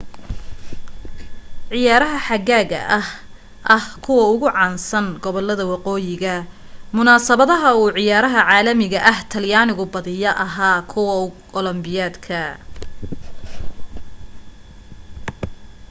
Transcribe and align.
ciyaarha 1.69 2.17
xagaaga 2.27 2.79
ahaa 2.97 3.19
ah 3.75 3.85
kuwa 4.05 4.23
ugu 4.33 4.47
caansan 4.57 5.05
gobolada 5.23 5.63
waqooyiga 5.71 6.33
munasabadaha 6.97 7.67
uu 7.81 7.89
ciyaaraha 7.97 8.39
caalamiga 8.49 8.99
ah 9.11 9.19
talyaanigu 9.31 9.85
badiya 9.93 10.31
ahaa 10.45 10.75
ah 10.77 10.85
kuwa 10.91 11.13
olombobikada 11.57 12.41